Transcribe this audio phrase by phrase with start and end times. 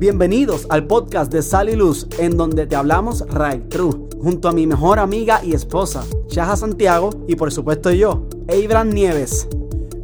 [0.00, 4.52] Bienvenidos al podcast de Sal y Luz, en donde te hablamos right true, junto a
[4.52, 9.46] mi mejor amiga y esposa, Shaja Santiago, y por supuesto yo, Abraham Nieves.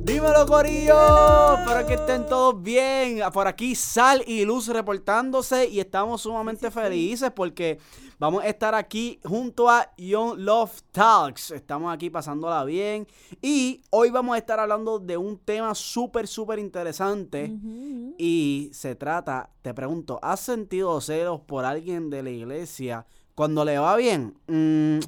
[0.07, 1.59] Dímelo, Corillo.
[1.59, 3.19] Espero que estén todos bien.
[3.33, 7.81] Por aquí Sal y Luz reportándose y estamos sumamente felices porque
[8.17, 11.51] vamos a estar aquí junto a Young Love Talks.
[11.51, 13.09] Estamos aquí pasándola bien
[13.43, 17.53] y hoy vamos a estar hablando de un tema súper, súper interesante
[18.17, 23.77] y se trata, te pregunto, ¿has sentido celos por alguien de la iglesia cuando le
[23.77, 24.39] va bien?
[24.47, 25.01] Mm,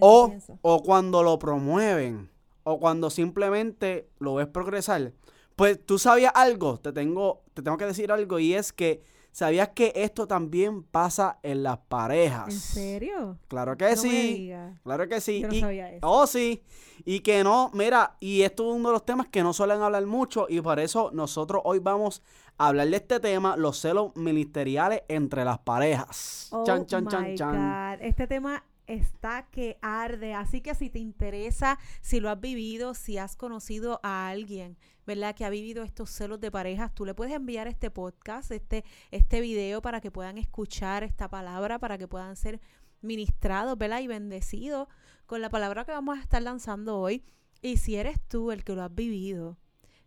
[0.00, 2.31] o, o cuando lo promueven
[2.64, 5.12] o cuando simplemente lo ves progresar.
[5.56, 9.02] Pues tú sabías algo, te tengo, te tengo que decir algo y es que
[9.32, 12.48] sabías que esto también pasa en las parejas.
[12.48, 13.38] ¿En serio?
[13.48, 14.52] Claro que No me sí.
[14.82, 15.40] Claro que sí.
[15.40, 16.08] Yo no y, sabía eso.
[16.08, 16.62] Oh, sí.
[17.04, 20.06] Y que no, mira, y esto es uno de los temas que no suelen hablar
[20.06, 22.22] mucho y por eso nosotros hoy vamos
[22.58, 26.48] a hablar de este tema, los celos ministeriales entre las parejas.
[26.52, 27.96] Oh chan, chan, my chan, chan.
[27.98, 28.04] God.
[28.04, 28.62] Este tema
[28.94, 34.00] está que arde, así que si te interesa, si lo has vivido, si has conocido
[34.02, 34.76] a alguien,
[35.06, 35.34] ¿verdad?
[35.34, 39.40] Que ha vivido estos celos de parejas, tú le puedes enviar este podcast, este, este
[39.40, 42.60] video para que puedan escuchar esta palabra, para que puedan ser
[43.00, 44.00] ministrados, ¿verdad?
[44.00, 44.88] Y bendecidos
[45.26, 47.24] con la palabra que vamos a estar lanzando hoy.
[47.60, 49.58] Y si eres tú el que lo has vivido,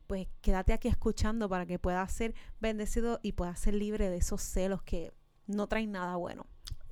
[0.08, 4.42] pues quédate aquí escuchando para que puedas ser bendecido y puedas ser libre de esos
[4.42, 5.14] celos que
[5.48, 6.46] no traen nada bueno.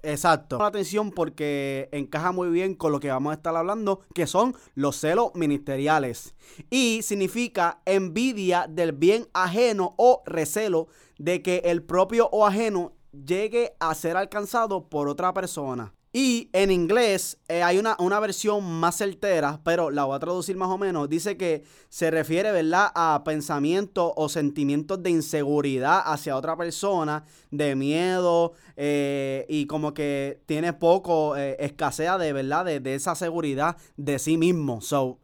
[0.04, 0.58] Exacto.
[0.58, 4.54] La atención porque encaja muy bien con lo que vamos a estar hablando, que son
[4.76, 6.36] los celos ministeriales.
[6.70, 10.88] Y significa envidia del bien ajeno o recelo
[11.18, 15.94] de que el propio o ajeno llegue a ser alcanzado por otra persona.
[16.16, 20.56] Y en inglés eh, hay una, una versión más certera, pero la voy a traducir
[20.56, 21.10] más o menos.
[21.10, 27.76] Dice que se refiere, ¿verdad?, a pensamientos o sentimientos de inseguridad hacia otra persona, de
[27.76, 33.76] miedo, eh, y como que tiene poco, eh, escasea de, ¿verdad?, de, de esa seguridad
[33.98, 34.82] de sí mismo.
[34.82, 35.18] So,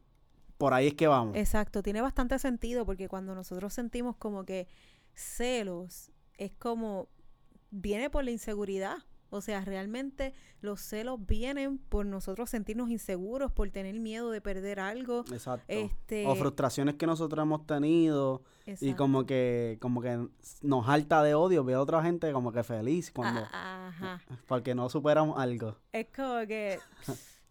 [0.58, 1.38] por ahí es que vamos.
[1.38, 4.68] Exacto, tiene bastante sentido porque cuando nosotros sentimos como que
[5.13, 6.09] celos,
[6.40, 7.09] es como
[7.69, 8.97] viene por la inseguridad.
[9.31, 14.79] O sea, realmente los celos vienen por nosotros sentirnos inseguros, por tener miedo de perder
[14.79, 15.23] algo.
[15.31, 15.66] Exacto.
[15.67, 18.95] Este, O frustraciones que nosotros hemos tenido y exacto.
[18.97, 20.28] como que como que
[20.62, 24.22] nos harta de odio ver a otra gente como que feliz cuando Ah, Ajá.
[24.47, 25.78] porque no superamos algo.
[25.91, 26.79] Es como que,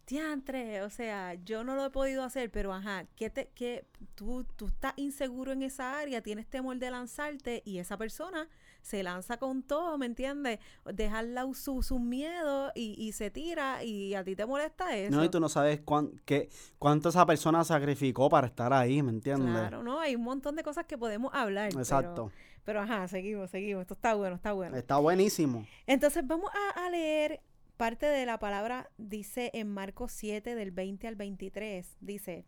[0.07, 3.85] diantre, o sea, yo no lo he podido hacer, pero ajá, ¿qué te, qué,
[4.15, 8.47] tú, tú estás inseguro en esa área, tienes temor de lanzarte y esa persona
[8.81, 10.59] se lanza con todo, ¿me entiendes?
[10.85, 15.15] Deja al lado su, miedos y, y se tira y a ti te molesta eso.
[15.15, 19.11] No, y tú no sabes cuán, qué, cuánto esa persona sacrificó para estar ahí, ¿me
[19.11, 19.51] entiendes?
[19.51, 19.99] Claro, ¿no?
[19.99, 21.69] Hay un montón de cosas que podemos hablar.
[21.69, 22.31] pero- Exacto.
[22.65, 23.81] Pero, ajá, seguimos, seguimos.
[23.81, 24.75] Esto está bueno, está bueno.
[24.77, 25.65] Está buenísimo.
[25.87, 27.41] Entonces vamos a, a leer
[27.77, 32.45] parte de la palabra, dice en Marcos 7 del 20 al 23, dice,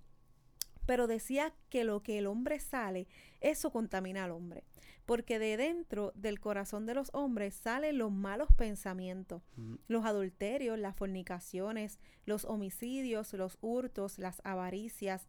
[0.86, 3.08] pero decía que lo que el hombre sale,
[3.40, 4.64] eso contamina al hombre,
[5.06, 9.76] porque de dentro del corazón de los hombres salen los malos pensamientos, Mm.
[9.88, 15.28] los adulterios, las fornicaciones, los homicidios, los hurtos, las avaricias,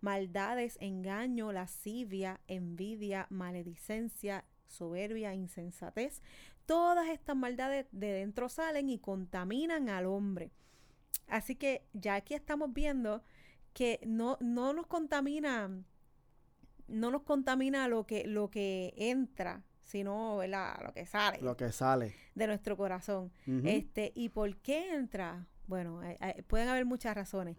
[0.00, 6.22] maldades, engaño, lascivia, envidia, maledicencia, soberbia, insensatez.
[6.66, 10.50] Todas estas maldades de dentro salen y contaminan al hombre.
[11.28, 13.22] Así que ya aquí estamos viendo
[13.74, 15.70] que no, no nos contamina,
[16.92, 20.80] no nos contamina lo que, lo que entra, sino ¿verdad?
[20.84, 22.14] lo que sale Lo que sale.
[22.34, 23.32] de nuestro corazón.
[23.64, 25.46] Este, ¿y por qué entra?
[25.66, 27.56] Bueno, eh, eh, pueden haber muchas razones,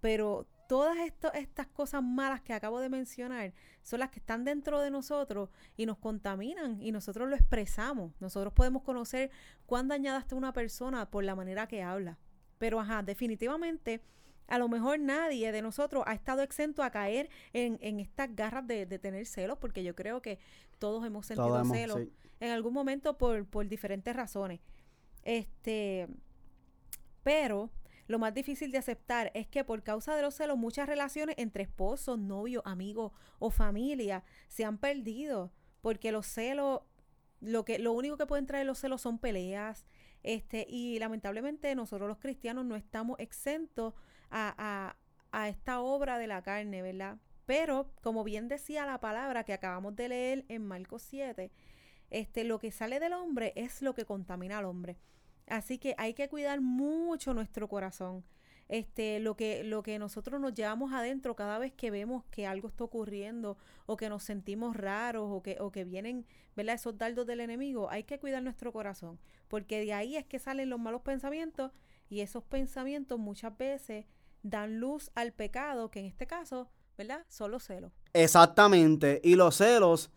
[0.00, 3.52] pero todas esto- estas cosas malas que acabo de mencionar
[3.82, 8.12] son las que están dentro de nosotros y nos contaminan y nosotros lo expresamos.
[8.20, 9.30] Nosotros podemos conocer
[9.66, 12.18] cuán dañada está una persona por la manera que habla.
[12.58, 14.00] Pero ajá, definitivamente
[14.50, 18.66] a lo mejor nadie de nosotros ha estado exento a caer en, en estas garras
[18.66, 20.38] de, de tener celos, porque yo creo que
[20.78, 22.12] todos hemos sentido Todos hemos- celos sí.
[22.40, 24.60] en algún momento por, por diferentes razones.
[25.24, 26.08] Este,
[27.22, 27.70] pero
[28.06, 31.62] lo más difícil de aceptar es que por causa de los celos muchas relaciones entre
[31.62, 36.80] esposos, novios, amigos o familia se han perdido porque los celos
[37.40, 39.86] lo que lo único que pueden traer los celos son peleas,
[40.22, 43.94] este y lamentablemente nosotros los cristianos no estamos exentos
[44.30, 44.96] a, a,
[45.32, 47.18] a esta obra de la carne, ¿verdad?
[47.46, 51.50] Pero como bien decía la palabra que acabamos de leer en Marcos 7,
[52.10, 54.98] este, lo que sale del hombre es lo que contamina al hombre.
[55.48, 58.24] Así que hay que cuidar mucho nuestro corazón.
[58.68, 62.68] este, lo que, lo que nosotros nos llevamos adentro cada vez que vemos que algo
[62.68, 66.24] está ocurriendo o que nos sentimos raros o que, o que vienen,
[66.56, 66.76] ¿verdad?
[66.76, 69.18] Esos dardos del enemigo, hay que cuidar nuestro corazón,
[69.48, 71.72] porque de ahí es que salen los malos pensamientos
[72.08, 74.06] y esos pensamientos muchas veces
[74.42, 77.24] dan luz al pecado, que en este caso, ¿verdad?
[77.28, 77.92] Son los celos.
[78.12, 80.10] Exactamente, y los celos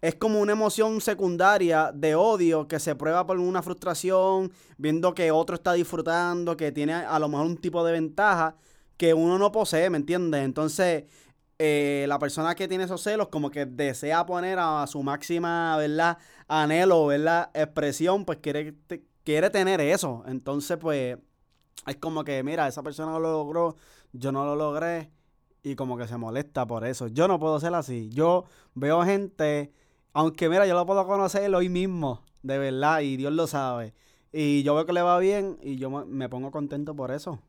[0.00, 5.30] es como una emoción secundaria de odio que se prueba por una frustración, viendo que
[5.30, 8.56] otro está disfrutando, que tiene a lo mejor un tipo de ventaja
[8.96, 10.42] que uno no posee, ¿me entiendes?
[10.42, 11.04] Entonces,
[11.58, 16.18] eh, la persona que tiene esos celos como que desea poner a, su máxima, ¿verdad?
[16.48, 17.50] Anhelo, ¿verdad?
[17.52, 18.74] Expresión, pues quiere,
[19.24, 20.24] quiere tener eso.
[20.26, 21.18] Entonces, pues,
[21.86, 23.76] es como que, mira, esa persona lo logró,
[24.12, 25.10] yo no lo logré.
[25.62, 27.06] Y como que se molesta por eso.
[27.08, 28.08] Yo no puedo ser así.
[28.08, 29.74] Yo veo gente
[30.12, 33.94] aunque mira, yo lo puedo conocer hoy mismo, de verdad, y Dios lo sabe.
[34.32, 37.40] Y yo veo que le va bien y yo me pongo contento por eso.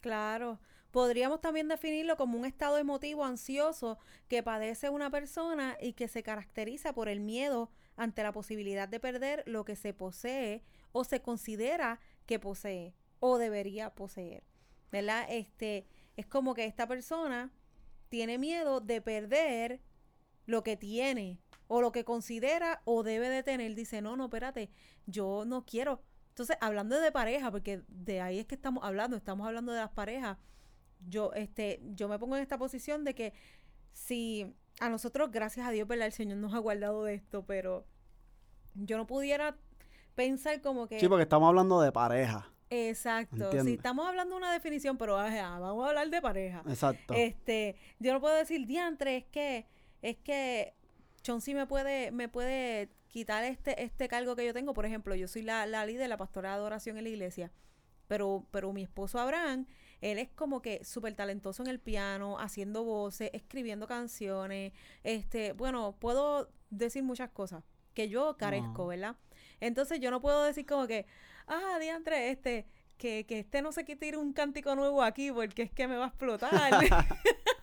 [0.00, 0.60] Claro.
[0.90, 3.98] Podríamos también definirlo como un estado emotivo ansioso
[4.28, 9.00] que padece una persona y que se caracteriza por el miedo ante la posibilidad de
[9.00, 12.94] perder lo que se posee o se considera que posee
[13.26, 14.44] o debería poseer.
[14.92, 15.24] ¿Verdad?
[15.30, 17.50] Este es como que esta persona
[18.10, 19.80] tiene miedo de perder
[20.44, 24.70] lo que tiene o lo que considera o debe de tener, dice, no, no, espérate,
[25.06, 26.02] yo no quiero.
[26.28, 29.90] Entonces, hablando de pareja, porque de ahí es que estamos hablando, estamos hablando de las
[29.90, 30.36] parejas,
[31.08, 33.32] yo, este, yo me pongo en esta posición de que
[33.92, 36.08] si a nosotros, gracias a Dios, ¿verdad?
[36.08, 37.86] El Señor nos ha guardado de esto, pero
[38.74, 39.56] yo no pudiera
[40.14, 41.00] pensar como que...
[41.00, 42.53] Sí, porque estamos hablando de pareja.
[42.70, 43.50] Exacto.
[43.62, 46.62] Sí, estamos hablando de una definición, pero vamos a hablar de pareja.
[46.66, 47.14] Exacto.
[47.14, 49.66] Este, yo no puedo decir diantre, es que,
[50.02, 50.74] es que
[51.40, 54.74] sí me puede, me puede quitar este, este cargo que yo tengo.
[54.74, 57.52] Por ejemplo, yo soy la, la líder de la pastora de adoración en la iglesia.
[58.08, 59.66] Pero, pero mi esposo Abraham,
[60.00, 64.72] él es como que súper talentoso en el piano, haciendo voces, escribiendo canciones.
[65.04, 67.64] Este, bueno, puedo decir muchas cosas
[67.94, 69.16] que yo carezco, ¿verdad?
[69.60, 71.06] Entonces yo no puedo decir como que,
[71.46, 75.70] ah, diantre, este, que, que este no se quite un cántico nuevo aquí porque es
[75.70, 76.50] que me va a explotar.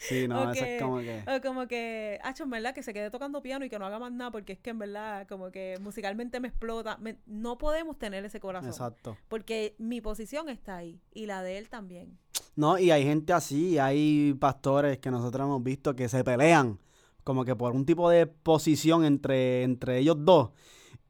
[0.00, 1.22] Sí, no, eso es como que...
[1.26, 3.98] O como que, hacho, en verdad, que se quede tocando piano y que no haga
[3.98, 6.98] más nada porque es que en verdad, como que musicalmente me explota.
[7.26, 8.70] no podemos tener ese corazón.
[8.70, 9.18] Exacto.
[9.28, 12.16] Porque mi posición está ahí y la de él también.
[12.56, 16.78] No, y hay gente así, hay pastores que nosotros hemos visto que se pelean
[17.28, 20.50] como que por un tipo de posición entre, entre ellos dos.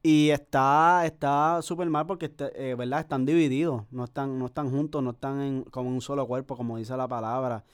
[0.01, 3.01] Y está está súper mal porque, este, eh, ¿verdad?
[3.01, 6.77] Están divididos, no están no están juntos, no están en, como un solo cuerpo, como
[6.77, 7.65] dice la palabra.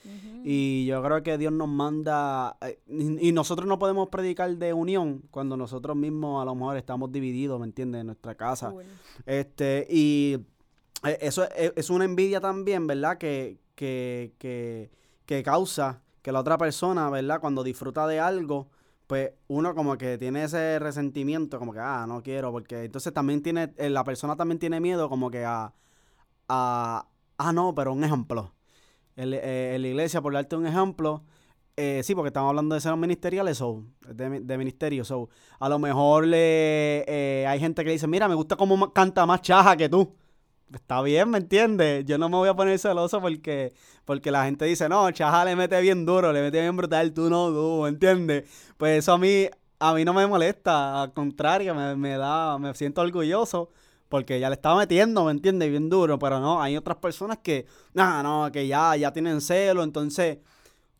[0.44, 5.22] Y yo creo que Dios nos manda, eh, y, nosotros no podemos predicar de unión
[5.30, 8.00] cuando nosotros mismos a lo mejor estamos divididos, ¿me entiendes?
[8.00, 8.74] En nuestra casa.
[9.24, 10.38] Este, y
[11.04, 13.18] eh, eso es, es, una envidia también, ¿verdad?
[13.18, 14.90] Que, que, que,
[15.26, 17.40] que causa que la otra persona, ¿verdad?
[17.40, 18.66] Cuando disfruta de algo,
[19.06, 23.42] pues uno como que tiene ese resentimiento, como que, ah, no quiero, porque entonces también
[23.42, 25.72] tiene, eh, la persona también tiene miedo como que a,
[26.48, 27.08] a
[27.38, 28.52] ah, no, pero un ejemplo.
[29.16, 31.24] Eh, en, la iglesia, por darte un ejemplo,
[31.76, 35.28] eh, sí, porque estamos hablando de ser ministeriales, o de, de ministerio, so,
[35.60, 39.76] a lo mejor le, hay gente que dice, mira, me gusta cómo canta más chaja
[39.76, 40.14] que tú
[40.72, 42.04] está bien, ¿me entiendes?
[42.04, 43.74] Yo no me voy a poner celoso porque,
[44.04, 47.30] porque la gente dice, no, Chaja le mete bien duro, le mete bien brutal, tú
[47.30, 48.50] no, tú, ¿me entiendes?
[48.76, 49.48] Pues eso a mí,
[49.78, 53.70] a mí no me molesta, al contrario, me, da, me siento orgulloso
[54.08, 55.70] porque ya le estaba metiendo, ¿me entiendes?
[55.70, 59.82] Bien duro, pero no, hay otras personas que, no, no, que ya, ya tienen celo,
[59.82, 60.38] entonces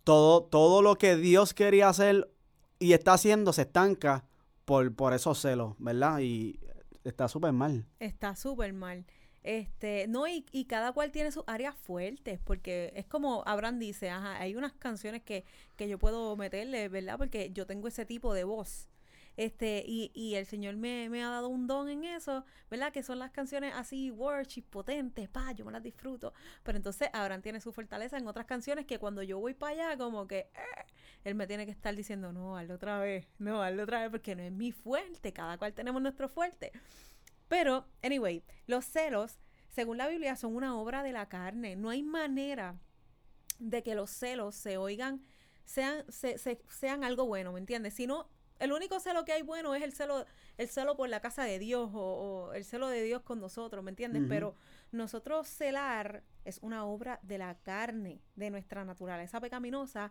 [0.05, 2.31] todo, todo lo que Dios quería hacer
[2.79, 4.25] y está haciendo se estanca
[4.64, 6.19] por, por esos celos, ¿verdad?
[6.21, 6.59] Y
[7.05, 7.87] está súper mal.
[8.00, 9.05] Está súper mal.
[9.47, 14.11] Este, no, y, y, cada cual tiene sus áreas fuertes, porque es como Abraham dice,
[14.11, 15.45] ajá, hay unas canciones que,
[15.76, 17.17] que yo puedo meterle, ¿verdad?
[17.17, 18.88] Porque yo tengo ese tipo de voz.
[19.37, 22.93] Este, y, y el Señor me, me, ha dado un don en eso, ¿verdad?
[22.93, 26.33] Que son las canciones así, worship, potentes, pa, yo me las disfruto.
[26.65, 29.97] Pero entonces Abraham tiene su fortaleza en otras canciones que cuando yo voy para allá,
[29.97, 30.87] como que eh,
[31.23, 34.35] él me tiene que estar diciendo, no, hazlo otra vez, no, hazlo otra vez, porque
[34.35, 36.73] no es mi fuerte, cada cual tenemos nuestro fuerte.
[37.49, 39.38] Pero, anyway, los celos,
[39.69, 41.76] según la Biblia, son una obra de la carne.
[41.76, 42.79] No hay manera
[43.59, 45.25] de que los celos se oigan,
[45.65, 47.95] sean, sean algo bueno, ¿me entiendes?
[47.95, 50.25] Sino, el único celo que hay bueno es el celo,
[50.57, 53.91] el celo por la casa de Dios o, el celo de Dios con nosotros, ¿me
[53.91, 54.25] entiendes?
[54.29, 54.55] Pero
[54.93, 60.11] nosotros celar es una obra de la carne, de nuestra naturaleza pecaminosa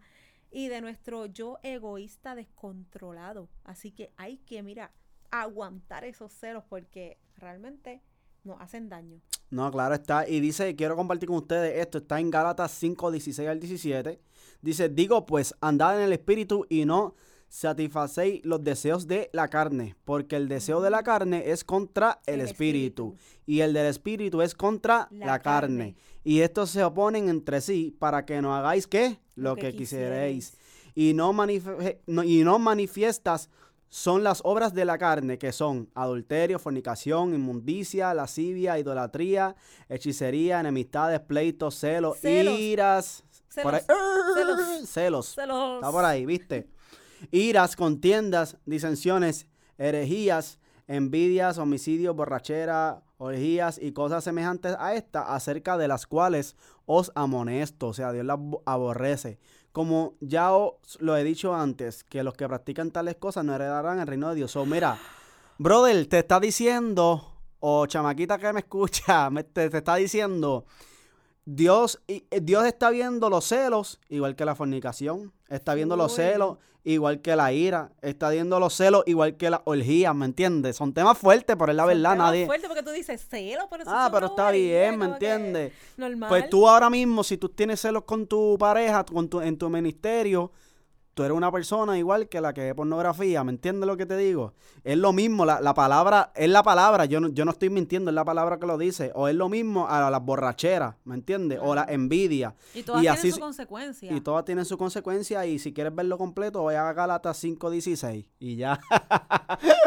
[0.51, 3.49] y de nuestro yo egoísta descontrolado.
[3.63, 4.91] Así que hay que, mira,
[5.31, 8.01] aguantar esos celos porque realmente
[8.43, 9.19] nos hacen daño.
[9.49, 10.27] No, claro está.
[10.27, 14.19] Y dice, quiero compartir con ustedes esto, está en Gálatas 5, 16 al 17.
[14.61, 17.15] Dice, digo pues, andad en el espíritu y no
[17.47, 22.35] satisfacéis los deseos de la carne, porque el deseo de la carne es contra el,
[22.35, 23.41] El espíritu, espíritu.
[23.45, 25.77] y el del espíritu es contra la, La carne.
[25.77, 25.95] carne.
[26.23, 29.19] Y estos se oponen entre sí para que no hagáis qué?
[29.35, 30.57] Lo, Lo que, que quisierais.
[30.95, 33.49] Y no, no- y no manifiestas
[33.89, 39.55] son las obras de la carne, que son adulterio, fornicación, inmundicia, lascivia, idolatría,
[39.89, 42.59] hechicería, enemistades, pleitos, celos, Celos.
[42.59, 43.23] iras.
[43.63, 44.35] por ahí- Celos.
[44.35, 44.89] Celos.
[44.89, 45.35] celos.
[45.35, 45.75] Celos.
[45.75, 46.67] Está por ahí, ¿viste?
[47.31, 55.87] Iras, contiendas, disensiones, herejías, envidias, homicidios, borrachera, orgías y cosas semejantes a esta, acerca de
[55.87, 59.39] las cuales os amonesto, o sea, Dios las bo- aborrece.
[59.75, 63.99] Como ya os lo he dicho antes, que los que practican tales cosas no heredarán
[63.99, 64.55] el reino de Dios.
[64.55, 64.97] O mira,
[65.57, 70.63] brother, te está diciendo, o chamaquita que me escucha, te, te está diciendo,
[71.45, 75.31] Dios, y- eh, Dios está viendo los celos, igual que la fornicación.
[75.47, 77.91] Está viendo los celos, igual que la ira.
[78.01, 80.75] Está viendo los celos, igual que las orgías, ¿me entiendes?
[80.75, 82.45] Son temas fuertes, pero es la Son verdad, temas nadie...
[82.47, 85.73] fuertes porque tú dices celo, pero eso Ah, pero está bien, ¿me entiendes?
[85.97, 86.29] Normal.
[86.29, 89.69] Pues tú ahora mismo, si tú tienes celos con tu pareja, con tu, en tu
[89.69, 90.51] ministerio,
[91.15, 94.17] tú eres una persona igual que la que ve pornografía, ¿me entiendes lo que te
[94.17, 94.53] digo?
[94.83, 98.11] Es lo mismo, la, la palabra, es la palabra, yo no, yo no estoy mintiendo,
[98.11, 101.59] es la palabra que lo dice, o es lo mismo a las borracheras, ¿me entiendes?
[101.63, 102.53] O la envidia.
[102.75, 104.11] y todas y tienen así su se- consecuencia.
[104.13, 108.57] Y todas tienen su consecuencia y si quieres verlo completo, vaya a Galatas 5.16 y
[108.57, 108.79] ya.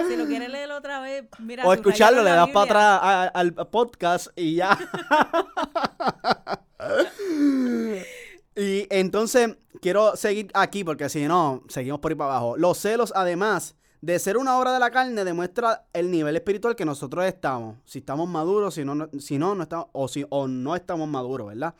[0.08, 1.66] Si lo quieres leer otra vez, mira.
[1.66, 4.78] o escucharlo, le das para atrás al podcast y ya.
[8.58, 12.56] y entonces quiero seguir aquí porque si no, seguimos por ahí para abajo.
[12.56, 16.84] Los celos, además de ser una obra de la carne, demuestra el nivel espiritual que
[16.84, 17.76] nosotros estamos.
[17.84, 21.08] Si estamos maduros, si no, no- si no, no estamos, o, si, o no estamos
[21.08, 21.74] maduros, ¿verdad?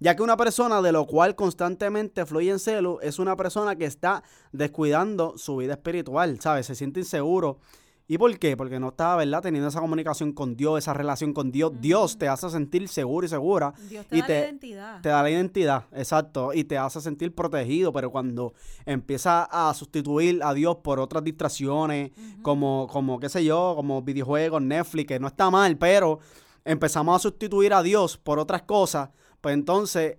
[0.00, 3.84] Ya que una persona de lo cual constantemente fluye en celo es una persona que
[3.86, 4.22] está
[4.52, 6.66] descuidando su vida espiritual, ¿sabes?
[6.66, 7.58] Se siente inseguro.
[8.06, 8.54] ¿Y por qué?
[8.54, 9.40] Porque no está, ¿verdad?
[9.40, 11.72] Teniendo esa comunicación con Dios, esa relación con Dios.
[11.80, 13.72] Dios te hace sentir seguro y segura.
[13.88, 15.00] Dios te y da te- la identidad.
[15.00, 18.52] Te da la identidad, exacto, y te hace sentir protegido, pero cuando
[18.84, 22.10] empieza a sustituir a Dios por otras distracciones,
[22.42, 26.18] como, como, qué sé yo, como videojuegos, Netflix, que no está mal, pero
[26.66, 29.08] empezamos a sustituir a Dios por otras cosas,
[29.40, 30.18] pues entonces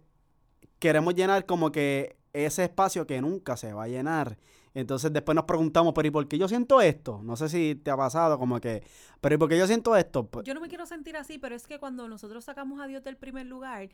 [0.80, 4.38] queremos llenar como que ese espacio que nunca se va a llenar.
[4.76, 7.22] Entonces después nos preguntamos, pero ¿y por qué yo siento esto?
[7.24, 8.84] No sé si te ha pasado como que,
[9.22, 10.28] pero ¿y por qué yo siento esto?
[10.28, 13.02] Pues, Yo no me quiero sentir así, pero es que cuando nosotros sacamos a Dios
[13.02, 13.90] del primer lugar,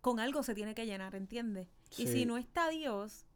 [0.00, 1.66] con algo se tiene que llenar, ¿entiendes?
[1.98, 3.26] Y si no está Dios,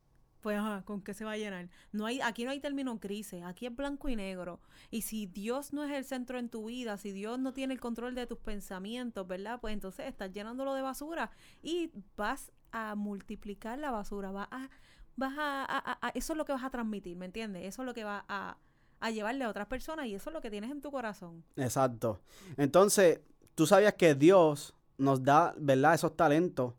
[0.40, 1.68] pues ajá, ¿con qué se va a llenar?
[1.90, 4.60] No hay, aquí no hay término crisis, aquí es blanco y negro.
[4.92, 7.80] Y si Dios no es el centro en tu vida, si Dios no tiene el
[7.80, 9.60] control de tus pensamientos, ¿verdad?
[9.60, 11.32] Pues entonces estás llenándolo de basura
[11.64, 14.70] y vas a multiplicar la basura, vas a,
[15.16, 17.64] vas a, a- a- eso es lo que vas a transmitir, ¿me entiendes?
[17.64, 18.56] Eso es lo que va a,
[19.00, 21.44] a llevarle a otras personas y eso es lo que tienes en tu corazón.
[21.56, 22.20] Exacto.
[22.56, 23.20] Entonces,
[23.54, 25.94] tú sabías que Dios nos da, ¿verdad?
[25.94, 26.74] Esos talentos.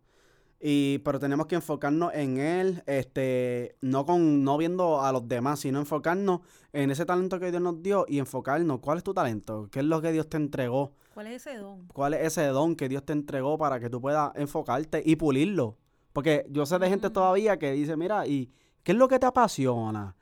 [0.63, 5.59] Y, pero tenemos que enfocarnos en él, este, no con, no viendo a los demás,
[5.61, 8.79] sino enfocarnos en ese talento que Dios nos dio y enfocarnos.
[8.79, 9.69] ¿Cuál es tu talento?
[9.71, 10.93] ¿Qué es lo que Dios te entregó?
[11.15, 11.87] ¿Cuál es ese don?
[11.87, 15.77] ¿Cuál es ese don que Dios te entregó para que tú puedas enfocarte y pulirlo?
[16.13, 18.51] Porque yo sé de gente todavía que dice, mira, ¿y
[18.83, 20.15] qué es lo que te apasiona?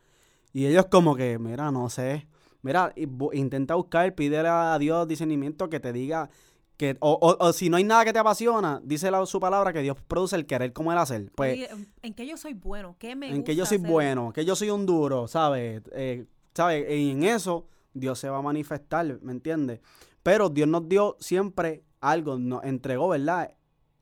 [0.53, 2.27] Y ellos como que, mira, no sé.
[2.61, 2.93] Mira,
[3.33, 6.29] intenta buscar, pídele a Dios discernimiento que te diga
[6.77, 9.73] que, o, o- o si no hay nada que te apasiona, dice la- su palabra
[9.73, 11.31] que Dios produce el querer como el hacer.
[11.35, 12.95] Pues, Oye, ¿en- ¿en qué yo soy bueno?
[12.99, 13.89] ¿Qué me en que yo soy hacer?
[13.89, 15.81] bueno, que yo soy un duro, ¿sabes?
[15.93, 16.89] Eh, ¿Sabes?
[16.91, 19.79] Y en eso Dios se va a manifestar, ¿me entiendes?
[20.23, 23.53] Pero Dios nos dio siempre algo, nos entregó, ¿verdad?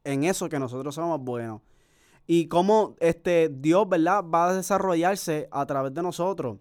[0.03, 1.62] En eso que nosotros somos buenos.
[2.27, 4.24] Y cómo este, Dios, ¿verdad?
[4.24, 6.57] Va a desarrollarse a través de nosotros.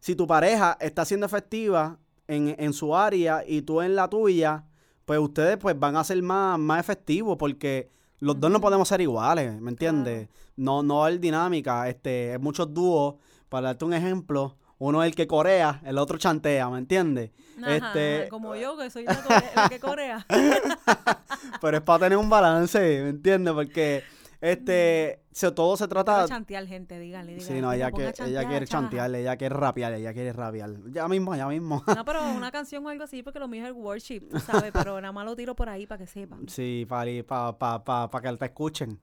[0.00, 4.64] Si tu pareja está siendo efectiva en, en su área y tú en la tuya,
[5.04, 9.00] pues ustedes pues van a ser más, más efectivos porque los dos no podemos ser
[9.00, 10.28] iguales, ¿me entiendes?
[10.56, 13.16] No, no hay dinámica, este, hay muchos dúos,
[13.48, 17.30] para darte un ejemplo, uno es el que corea, el otro chantea, ¿me entiendes?
[17.76, 20.26] Este- como yo, que soy la, core- la que corea.
[21.60, 23.52] Pero es para tener un balance, ¿me entiendes?
[23.54, 24.02] Porque
[24.42, 26.14] este, se, todo se trata...
[26.14, 27.54] Quiero chantear, gente, díganle, díganle.
[27.54, 28.64] Sí, no, ella, que, quiere chaja.
[28.66, 30.74] chantear, ella quiere rapear, ella quiere rapear.
[30.90, 31.84] Ya mismo, ya mismo.
[31.86, 34.72] No, pero una canción o algo así, porque lo mío es el worship, ¿sabes?
[34.72, 36.40] Pero nada más lo tiro por ahí para que sepan.
[36.48, 39.00] Sí, para pa, pa, pa, pa que te escuchen.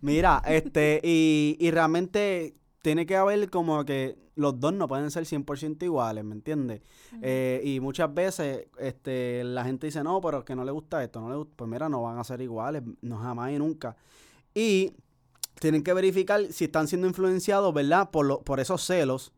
[0.00, 5.24] Mira, este, y, y realmente tiene que haber como que los dos no pueden ser
[5.24, 6.80] 100% iguales, ¿me entiendes?
[7.20, 11.04] Eh, y muchas veces este, la gente dice, no, pero es que no le gusta
[11.04, 11.52] esto, no le gusta.
[11.56, 13.94] Pues mira, no van a ser iguales, no jamás y nunca.
[14.54, 14.92] Y
[15.60, 18.10] tienen que verificar si están siendo influenciados, ¿verdad?
[18.10, 19.32] Por, lo, por esos celos.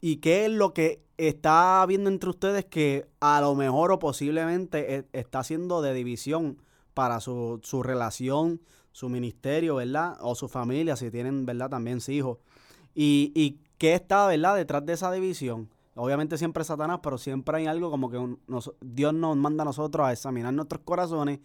[0.00, 4.96] Y qué es lo que está habiendo entre ustedes que a lo mejor o posiblemente
[4.96, 6.62] e, está haciendo de división
[6.94, 8.60] para su, su relación,
[8.92, 10.16] su ministerio, ¿verdad?
[10.20, 11.70] O su familia, si tienen, ¿verdad?
[11.70, 12.38] También hijos.
[12.94, 14.56] Y, y qué está, ¿verdad?
[14.56, 15.68] Detrás de esa división.
[15.94, 18.36] Obviamente siempre es Satanás, pero siempre hay algo como que
[18.80, 21.40] Dios nos manda a nosotros a examinar nuestros corazones.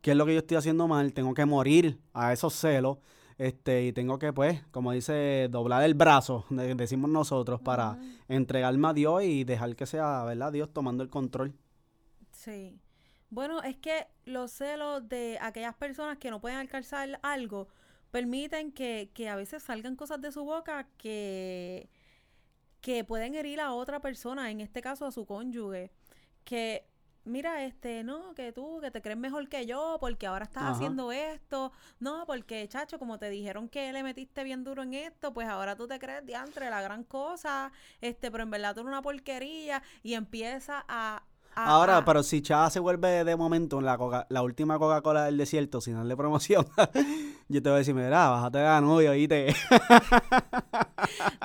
[0.00, 1.12] ¿Qué es lo que yo estoy haciendo mal?
[1.12, 2.98] Tengo que morir a esos celos.
[3.36, 8.92] Este, y tengo que, pues, como dice, doblar el brazo, decimos nosotros, para entregarme a
[8.92, 10.52] Dios y dejar que sea, ¿verdad?
[10.52, 11.54] Dios tomando el control.
[12.32, 12.78] Sí.
[13.30, 17.68] Bueno, es que los celos de aquellas personas que no pueden alcanzar algo
[18.10, 21.88] permiten que, que a veces salgan cosas de su boca que,
[22.80, 25.90] que pueden herir a otra persona, en este caso a su cónyuge,
[26.44, 26.89] que
[27.24, 31.12] mira, este, no, que tú, que te crees mejor que yo, porque ahora estás haciendo
[31.12, 35.48] esto, no, porque, chacho, como te dijeron que le metiste bien duro en esto, pues
[35.48, 39.02] ahora tú te crees diantre la gran cosa, este, pero en verdad tú eres una
[39.02, 41.22] porquería, y empieza a,
[41.54, 45.94] Ahora, pero si Chava se vuelve de momento la, la última Coca-Cola del desierto sin
[45.94, 46.66] darle promoción,
[47.48, 49.54] yo te voy a decir, mira, bájate de la novia, oíste.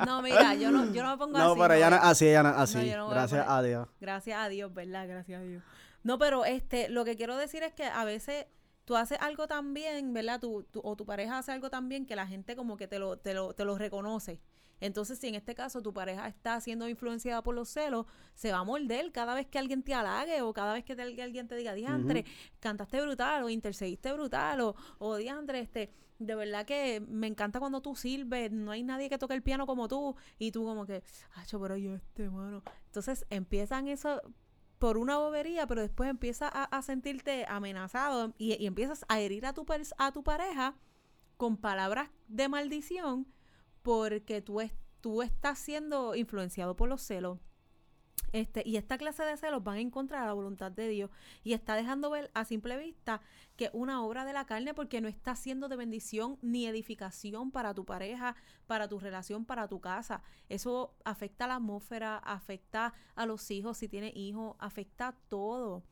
[0.05, 1.47] no, mira, yo no, yo no me pongo así.
[1.47, 2.91] No, pero ella no, así, ella no, así.
[3.09, 3.88] Gracias a Dios.
[4.00, 5.07] Gracias a Dios, ¿verdad?
[5.07, 5.63] Gracias a Dios.
[6.03, 8.45] No, pero este, lo que quiero decir es que a veces
[8.85, 10.39] tú haces algo tan bien, ¿verdad?
[10.39, 13.17] Tú, o tu pareja hace algo tan bien que la gente como que te lo,
[13.17, 14.39] te lo, te lo reconoce.
[14.79, 18.60] Entonces, si en este caso tu pareja está siendo influenciada por los celos, se va
[18.60, 21.74] a morder cada vez que alguien te halague o cada vez que alguien te diga,
[21.74, 22.25] diantre,
[22.60, 27.82] cantaste brutal o intercediste brutal o, o diantre, este, de verdad que me encanta cuando
[27.82, 31.03] tú sirves, no hay nadie que toque el piano como tú y tú como que,
[31.48, 32.63] yo pero yo este, mano.
[32.88, 34.22] Entonces empiezan eso
[34.79, 39.53] por una bobería, pero después empiezas a, sentirte amenazado y, y, empiezas a herir a
[39.53, 39.65] tu,
[39.98, 40.75] a tu pareja
[41.38, 43.27] con palabras de maldición
[43.86, 44.60] porque tú,
[45.00, 47.38] tú estás siendo influenciado por los celos.
[48.34, 51.12] Este, y esta clase de celos van en contra de la voluntad de Dios
[51.44, 53.22] y está dejando ver a simple vista
[53.55, 57.75] que una obra de la carne porque no está siendo de bendición ni edificación para
[57.75, 60.24] tu pareja, para tu relación, para tu casa.
[60.50, 65.83] Eso afecta a la atmósfera, afecta a los hijos, si tiene hijos, afecta todo.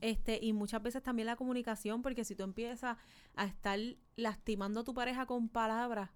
[0.00, 2.96] Este, y muchas veces también la comunicación, porque si tú empiezas
[3.34, 3.78] a estar
[4.14, 6.10] lastimando a tu pareja con palabras,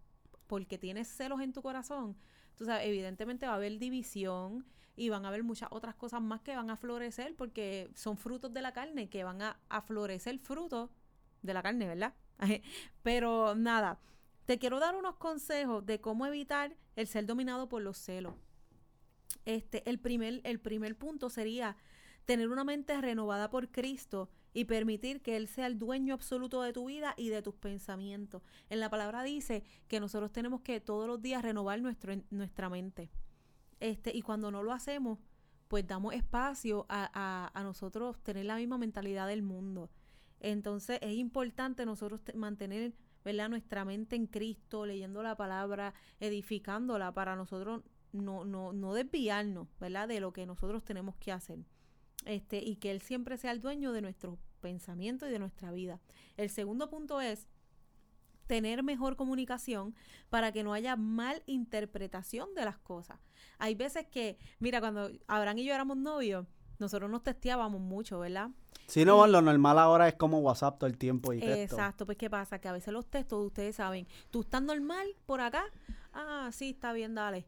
[0.48, 2.16] porque tienes celos en tu corazón,
[2.56, 6.40] tú sabes, evidentemente va a haber división y van a haber muchas otras cosas más
[6.40, 10.40] que van a florecer porque son frutos de la carne, que van a, a florecer
[10.40, 10.90] frutos
[11.42, 12.14] de la carne, ¿verdad?
[13.02, 14.00] Pero nada,
[14.44, 18.34] te quiero dar unos consejos de cómo evitar el ser dominado por los celos.
[19.44, 21.76] Este, el primer, el primer punto sería
[22.24, 26.72] tener una mente renovada por Cristo y permitir que Él sea el dueño absoluto de
[26.72, 28.42] tu vida y de tus pensamientos.
[28.68, 33.08] En la palabra dice que nosotros tenemos que todos los días renovar nuestra mente.
[33.78, 35.20] Este, y cuando no lo hacemos,
[35.68, 39.90] pues damos espacio a, a, nosotros tener la misma mentalidad del mundo.
[40.40, 43.50] Entonces es importante nosotros mantener ¿verdad?
[43.50, 50.08] nuestra mente en Cristo, leyendo la palabra, edificándola para nosotros no, no, no desviarnos ¿verdad?
[50.08, 51.60] de lo que nosotros tenemos que hacer.
[52.24, 56.00] Este, y que Él siempre sea el dueño de nuestros pensamientos y de nuestra vida.
[56.36, 57.48] El segundo punto es
[58.46, 59.94] tener mejor comunicación
[60.30, 63.18] para que no haya mal interpretación de las cosas.
[63.58, 66.46] Hay veces que, mira, cuando Abraham y yo éramos novios,
[66.78, 68.50] nosotros nos testeábamos mucho, ¿verdad?
[68.86, 71.76] Sí, no, lo normal ahora es como WhatsApp todo el tiempo y texto.
[71.76, 72.58] Exacto, pues ¿qué pasa?
[72.58, 75.64] Que a veces los textos, ustedes saben, tú estás normal por acá,
[76.14, 77.46] ah, sí, está bien, dale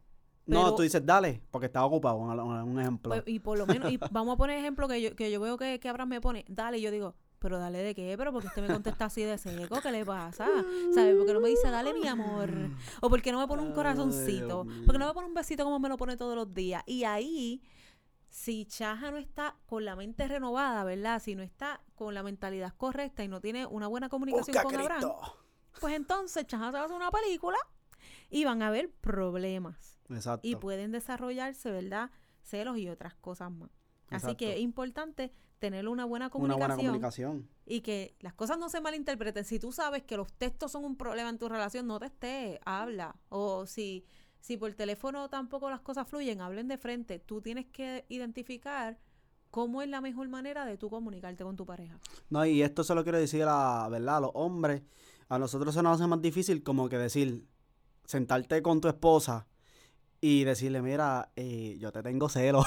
[0.50, 3.10] no, tú dices, dale, porque estaba ocupado, un, ejemplo.
[3.10, 5.56] Pues, y por lo menos, y vamos a poner ejemplo que yo, que yo veo
[5.56, 8.48] que, que Abraham me pone, dale, y yo digo, pero dale de qué, pero porque
[8.48, 10.46] usted me contesta así de seco, ¿qué le pasa?
[10.94, 11.16] ¿Sabes?
[11.16, 12.50] Porque no me dice, dale mi amor.
[13.00, 14.66] O porque no me pone un corazoncito.
[14.84, 16.82] Porque no me pone un besito como me lo pone todos los días.
[16.86, 17.62] Y ahí,
[18.28, 21.20] si Chaja no está con la mente renovada, ¿verdad?
[21.22, 25.10] Si no está con la mentalidad correcta y no tiene una buena comunicación con Abraham,
[25.80, 27.56] pues entonces Chaja se va a hacer una película
[28.30, 30.00] y van a haber problemas.
[30.08, 30.46] Exacto.
[30.46, 32.10] Y pueden desarrollarse, ¿verdad?
[32.42, 33.70] Celos y otras cosas más.
[34.08, 36.64] Así que es importante tener una buena comunicación.
[36.64, 37.48] Una buena comunicación.
[37.66, 39.44] Y que las cosas no se malinterpreten.
[39.44, 42.58] Si tú sabes que los textos son un problema en tu relación, no te estés,
[42.64, 43.14] habla.
[43.28, 44.04] O si,
[44.40, 47.20] si por teléfono tampoco las cosas fluyen, hablen de frente.
[47.20, 48.98] Tú tienes que identificar
[49.50, 51.98] cómo es la mejor manera de tú comunicarte con tu pareja.
[52.30, 54.16] No, y esto se lo quiero decir a, ¿verdad?
[54.16, 54.82] a los hombres.
[55.28, 57.46] A nosotros se nos hace más difícil como que decir,
[58.10, 59.46] sentarte con tu esposa
[60.20, 62.64] y decirle, mira, eh, yo te tengo celo.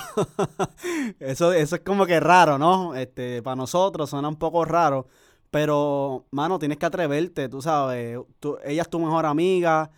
[1.20, 2.96] eso, eso es como que raro, ¿no?
[2.96, 5.08] Este, para nosotros suena un poco raro,
[5.52, 8.18] pero, mano, tienes que atreverte, tú sabes,
[8.64, 9.92] ella es tu mejor amiga,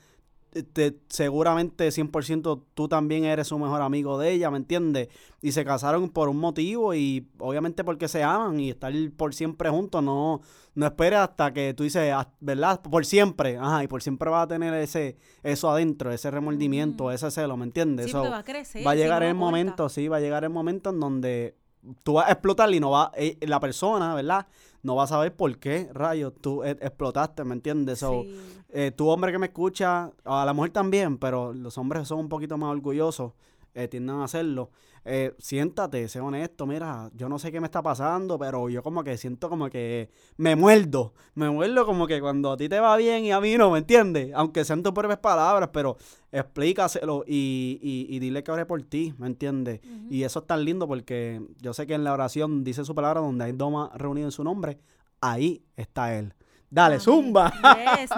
[0.63, 5.09] te, seguramente 100% tú también eres su mejor amigo de ella, ¿me entiendes?
[5.41, 9.69] Y se casaron por un motivo y obviamente porque se aman y estar por siempre
[9.69, 10.41] juntos, no,
[10.73, 12.81] no esperes hasta que tú dices, ah, ¿verdad?
[12.81, 17.29] Por siempre, ajá, y por siempre va a tener ese, eso adentro, ese remordimiento, ese
[17.31, 18.07] celo, ¿me entiendes?
[18.07, 18.85] Sí, va a crecer.
[18.85, 21.55] Va a llegar el momento, sí, va a llegar el momento en donde
[22.03, 24.47] tú vas a explotar y no va, eh, la persona, ¿verdad?
[24.85, 27.99] No vas a saber por qué, rayos, tú e, explotaste, ¿me entiendes?
[27.99, 28.23] So,
[28.69, 32.29] eh, tu hombre que me escucha, a la mujer también, pero los hombres son un
[32.29, 33.33] poquito más orgullosos,
[33.75, 34.71] eh, tienden a hacerlo
[35.07, 39.03] eh, siéntate, sé honesto, mira, yo no sé qué me está pasando, pero yo como
[39.03, 42.97] que siento como que me muerdo, me muerdo como que cuando a ti te va
[42.97, 44.31] bien y a mí no, ¿me entiendes?
[44.33, 45.97] Aunque sean tus propias palabras, pero
[46.31, 47.77] explícaselo y,
[48.09, 49.79] y, dile que ore por ti, ¿me entiendes?
[50.09, 53.21] Y eso es tan lindo porque yo sé que en la oración dice su palabra
[53.21, 54.79] donde hay doma reunido en su nombre,
[55.21, 56.33] ahí está él.
[56.67, 57.53] Dale, zumba.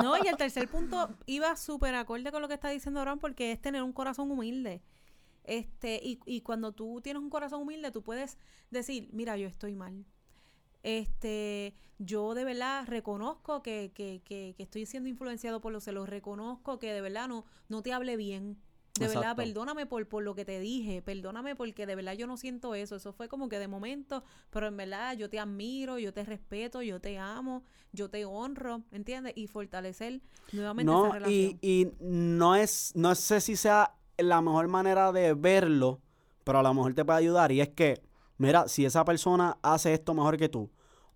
[0.02, 3.52] No, y el tercer punto iba súper acorde con lo que está diciendo Abraham porque
[3.52, 4.82] es tener un corazón humilde.
[5.48, 8.38] Este, y, y cuando tú tienes un corazón humilde, tú puedes
[8.70, 10.06] decir, mira, yo estoy mal.
[10.84, 16.80] Este, yo de verdad reconozco que, que, que, estoy siendo influenciado por los celos, reconozco
[16.80, 18.58] que de verdad no, no te hable bien.
[19.00, 22.36] De verdad, perdóname por, por lo que te dije, perdóname porque de verdad yo no
[22.36, 22.96] siento eso.
[22.96, 26.82] Eso fue como que de momento, pero en verdad yo te admiro, yo te respeto,
[26.82, 29.34] yo te amo, yo te honro, ¿entiendes?
[29.36, 31.32] Y fortalecer nuevamente esa relación.
[31.32, 36.00] Y, y no es, no sé si sea la mejor manera de verlo,
[36.44, 37.52] pero a lo mejor te puede ayudar.
[37.52, 38.02] Y es que,
[38.38, 40.70] mira, si esa persona hace esto mejor que tú,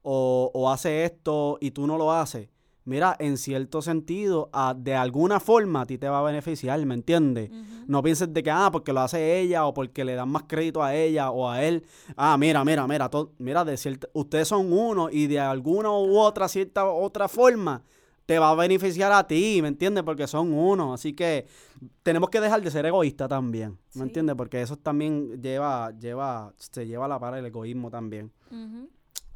[0.03, 2.49] o, hace esto y tú no lo haces,
[2.85, 7.51] mira, en cierto sentido, de alguna forma a ti te va a beneficiar, ¿me entiendes?
[7.87, 10.81] No pienses de que, ah, porque lo hace ella o porque le dan más crédito
[10.83, 11.85] a ella o a él.
[12.15, 16.47] Ah, mira, mira, mira, mira, de cierta, ustedes son uno y de alguna u otra,
[16.47, 17.83] cierta otra forma,
[18.31, 20.05] te va a beneficiar a ti, ¿me entiendes?
[20.05, 20.93] Porque son uno.
[20.93, 21.47] Así que
[22.01, 24.37] tenemos que dejar de ser egoístas también, ¿me entiendes?
[24.37, 28.31] Porque eso también lleva, lleva, se lleva a la par el egoísmo también.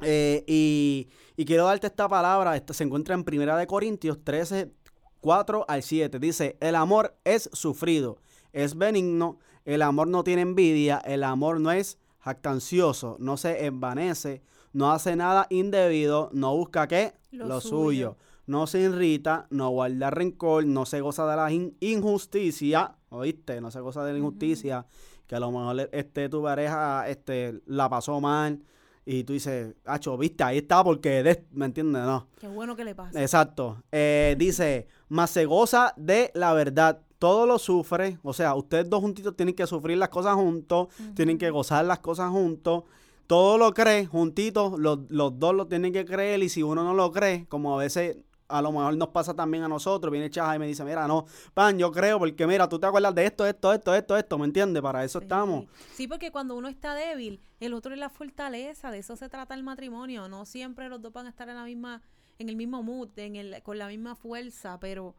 [0.00, 4.72] Eh, y, quiero darte esta palabra, esta se encuentra en Primera de Corintios 13,
[5.20, 6.18] 4 al 7.
[6.18, 8.16] Dice, el amor es sufrido,
[8.54, 14.40] es benigno, el amor no tiene envidia, el amor no es jactancioso, no se envanece,
[14.72, 17.12] no hace nada indebido, no busca qué?
[17.30, 23.60] Lo, suyo no se irrita, no guarda rencor, no se goza de la injusticia, ¿oíste?
[23.60, 24.86] No se goza de la injusticia,
[25.26, 28.62] que a lo mejor este, tu pareja este, la pasó mal
[29.04, 32.02] y tú dices, hacho, viste, ahí está porque, ¿me entiendes?
[32.02, 32.28] No.
[32.38, 33.20] Qué bueno que le pasa.
[33.20, 33.82] Exacto.
[33.92, 37.00] Eh, dice, más se goza de la verdad.
[37.18, 41.38] Todo lo sufre, o sea, ustedes dos juntitos tienen que sufrir las cosas juntos, tienen
[41.38, 42.84] que gozar las cosas juntos
[43.26, 46.94] todo lo cree juntitos, los, los, dos lo tienen que creer y si uno no
[46.94, 50.10] lo cree, como a veces a lo mejor nos pasa también a nosotros.
[50.10, 53.14] Viene Chaja y me dice, mira, no, pan, yo creo, porque mira, tú te acuerdas
[53.14, 54.82] de esto, esto, esto, esto, esto, ¿me entiendes?
[54.82, 55.66] Para eso estamos.
[55.94, 59.54] Sí, porque cuando uno está débil, el otro es la fortaleza, de eso se trata
[59.54, 60.28] el matrimonio.
[60.28, 62.02] No siempre los dos van a estar en la misma,
[62.38, 65.14] en el mismo mood, en el, con la misma fuerza, pero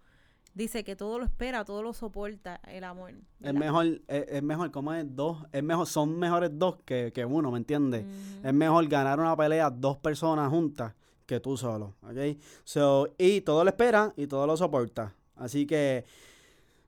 [0.54, 3.14] dice que todo lo espera, todo lo soporta el amor.
[3.42, 7.60] Es mejor, es, mejor, como es dos, es mejor, son mejores dos que, uno, ¿me
[7.60, 8.06] entiendes?
[8.44, 10.94] Es mejor ganar una pelea dos personas juntas
[11.28, 12.40] que tú solo, ¿ok?
[12.64, 15.14] So, y todo lo espera y todo lo soporta.
[15.36, 16.06] Así que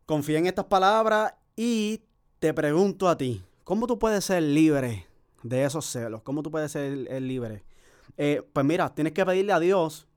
[0.05, 2.01] confía en estas palabras y
[2.39, 5.05] te pregunto a ti, ¿cómo tú puedes ser libre
[5.43, 6.21] de esos celos?
[6.23, 7.63] ¿Cómo tú puedes ser libre?
[8.17, 10.07] Eh, pues mira, tienes que pedirle a Dios,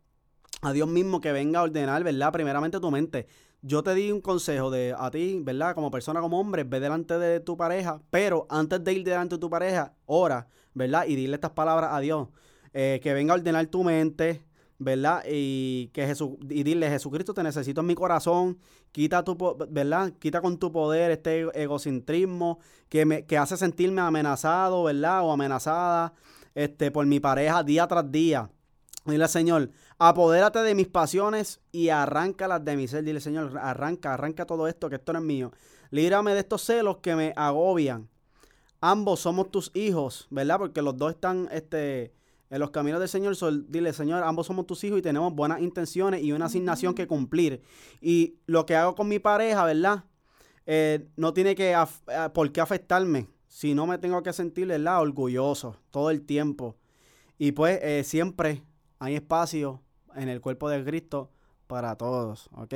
[0.62, 2.32] a Dios mismo que venga a ordenar, ¿verdad?
[2.32, 3.26] Primeramente tu mente.
[3.60, 5.74] Yo te di un consejo de a ti, ¿verdad?
[5.74, 9.40] Como persona, como hombre, ve delante de tu pareja, pero antes de ir delante de
[9.40, 11.06] tu pareja, ora, ¿verdad?
[11.06, 12.28] Y dile estas palabras a Dios.
[12.74, 14.42] Eh, que venga a ordenar tu mente,
[14.78, 15.22] ¿verdad?
[15.28, 18.58] Y que Jesús, y dile, Jesucristo, te necesito en mi corazón,
[18.92, 19.36] quita tu,
[19.68, 20.12] ¿verdad?
[20.18, 22.58] Quita con tu poder este egocentrismo
[22.88, 25.22] que me que hace sentirme amenazado, ¿verdad?
[25.22, 26.14] O amenazada
[26.54, 28.50] este, por mi pareja día tras día.
[29.04, 33.02] Dile, Señor, apodérate de mis pasiones y arráncalas de mi ser.
[33.04, 35.52] Dile, Señor, arranca, arranca todo esto, que esto no es mío.
[35.90, 38.08] Líbrame de estos celos que me agobian.
[38.80, 40.58] Ambos somos tus hijos, ¿verdad?
[40.58, 42.12] Porque los dos están, este,
[42.52, 43.34] en los caminos del Señor,
[43.66, 47.62] dile, Señor, ambos somos tus hijos y tenemos buenas intenciones y una asignación que cumplir.
[48.02, 50.04] Y lo que hago con mi pareja, ¿verdad?
[50.66, 55.00] Eh, no tiene que eh, por qué afectarme, si no me tengo que sentir, ¿verdad?
[55.00, 56.76] Orgulloso todo el tiempo.
[57.38, 58.62] Y pues eh, siempre
[58.98, 59.80] hay espacio
[60.14, 61.30] en el cuerpo de Cristo
[61.66, 62.74] para todos, ¿ok?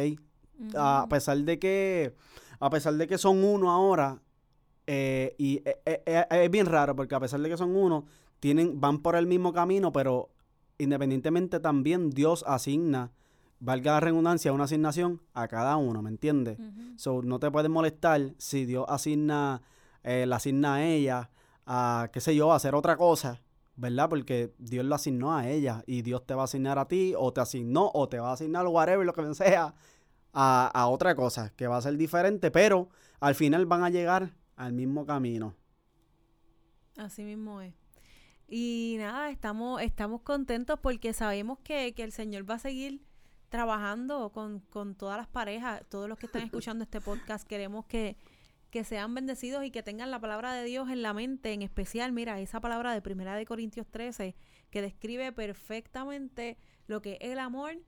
[0.74, 2.14] a pesar de que,
[2.60, 4.22] a pesar de que son uno ahora,
[4.86, 8.06] eh, y es bien raro porque a pesar de que son uno,
[8.40, 10.30] tienen, van por el mismo camino, pero
[10.78, 13.12] independientemente también Dios asigna,
[13.60, 16.58] valga la redundancia, una asignación a cada uno, ¿me entiendes?
[16.96, 19.62] So, no te puedes molestar si Dios asigna,
[20.02, 21.30] la asigna a ella,
[21.64, 23.40] a, qué sé yo, a hacer otra cosa,
[23.76, 24.08] ¿verdad?
[24.08, 27.32] Porque Dios lo asignó a ella y Dios te va a asignar a ti, o
[27.32, 29.74] te asignó, o te va a asignar whatever, lo que sea,
[30.32, 34.34] a, a otra cosa, que va a ser diferente, pero al final van a llegar
[34.56, 35.54] al mismo camino.
[36.96, 37.85] Así mismo es.
[38.48, 43.02] Y nada, estamos, estamos contentos porque sabemos que, el Señor va a seguir
[43.48, 47.46] trabajando con, todas las parejas, todos los que están escuchando este podcast.
[47.46, 48.16] Queremos que,
[48.70, 52.12] que sean bendecidos y que tengan la palabra de Dios en la mente, en especial,
[52.12, 54.36] mira, esa palabra de Primera de Corintios 13,
[54.70, 56.56] que describe perfectamente
[56.86, 57.78] lo que es el amor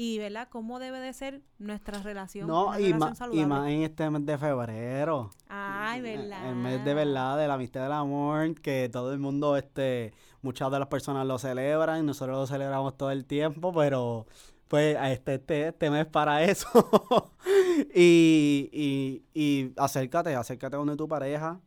[0.00, 0.46] y ¿verdad?
[0.48, 2.46] cómo debe de ser nuestra relación.
[2.46, 3.20] No, y, más
[3.66, 5.32] en este mes de febrero.
[5.48, 6.48] Ay, verdad.
[6.48, 10.70] El mes de verdad, de la amistad del amor, que todo el mundo, este, muchas
[10.70, 14.26] de las personas lo celebran, nosotros lo celebramos todo el tiempo, pero
[14.68, 16.68] pues este, este, este mes para eso.
[17.92, 21.58] y, y, y acércate, acércate donde tu pareja,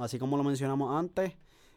[0.00, 1.34] así como lo mencionamos antes.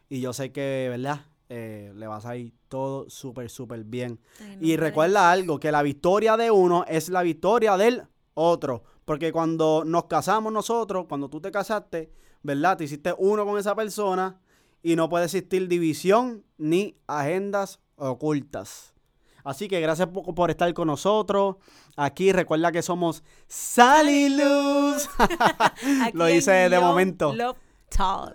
[0.08, 1.20] Y yo sé que, ¿verdad?
[1.52, 4.20] Eh, le vas a ir todo súper, súper bien.
[4.60, 8.84] y recuerda algo, que la victoria de uno es la victoria del otro.
[9.04, 12.12] Porque cuando nos casamos nosotros, cuando tú te casaste,
[12.44, 12.76] ¿verdad?
[12.76, 14.38] Te hiciste uno con esa persona
[14.80, 18.94] y no puede existir división ni agendas ocultas.
[19.42, 21.56] Así que gracias por, por estar con nosotros.
[21.96, 25.08] Aquí recuerda que somos Sally Luz.
[26.12, 27.34] Lo hice de momento.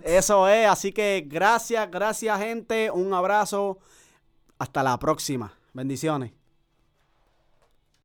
[0.04, 3.80] Eso es, así que gracias, gracias gente, un abrazo,
[4.60, 6.34] hasta la próxima, bendiciones.